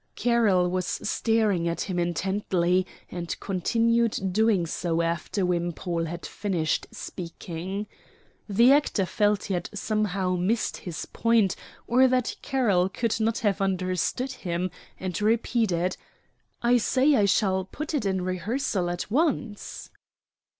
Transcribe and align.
Carroll 0.15 0.67
was 0.67 0.87
staring 1.07 1.67
at 1.67 1.81
him 1.81 1.99
intently 1.99 2.87
and 3.11 3.39
continued 3.39 4.19
doing 4.33 4.65
so 4.65 5.03
after 5.03 5.45
Wimpole 5.45 6.05
had 6.05 6.25
finished 6.25 6.87
speaking. 6.91 7.85
The 8.49 8.71
actor 8.71 9.05
felt 9.05 9.43
he 9.43 9.53
had 9.53 9.69
somehow 9.75 10.37
missed 10.37 10.77
his 10.77 11.05
point, 11.05 11.55
or 11.85 12.07
that 12.07 12.35
Carroll 12.41 12.89
could 12.89 13.19
not 13.19 13.37
have 13.45 13.61
understood 13.61 14.31
him, 14.31 14.71
and 14.99 15.21
repeated, 15.21 15.97
"I 16.63 16.77
say 16.77 17.13
I 17.15 17.25
shall 17.25 17.65
put 17.65 17.93
it 17.93 18.03
in 18.03 18.23
rehearsal 18.23 18.89
at 18.89 19.11
once." 19.11 19.91